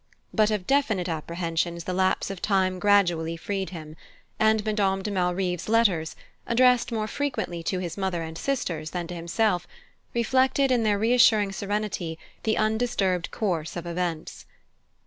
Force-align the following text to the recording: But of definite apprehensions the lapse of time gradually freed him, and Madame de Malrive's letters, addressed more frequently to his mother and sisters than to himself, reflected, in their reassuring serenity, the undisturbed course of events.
But 0.33 0.49
of 0.49 0.65
definite 0.65 1.07
apprehensions 1.07 1.83
the 1.83 1.93
lapse 1.93 2.31
of 2.31 2.41
time 2.41 2.79
gradually 2.79 3.37
freed 3.37 3.69
him, 3.69 3.95
and 4.39 4.65
Madame 4.65 5.03
de 5.03 5.11
Malrive's 5.11 5.69
letters, 5.69 6.15
addressed 6.47 6.91
more 6.91 7.05
frequently 7.07 7.61
to 7.61 7.77
his 7.77 7.97
mother 7.97 8.23
and 8.23 8.35
sisters 8.35 8.89
than 8.89 9.05
to 9.05 9.13
himself, 9.13 9.67
reflected, 10.15 10.71
in 10.71 10.81
their 10.81 10.97
reassuring 10.97 11.51
serenity, 11.51 12.17
the 12.41 12.57
undisturbed 12.57 13.29
course 13.29 13.75
of 13.75 13.85
events. 13.85 14.47